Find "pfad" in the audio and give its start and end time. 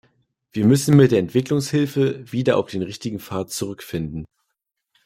3.19-3.51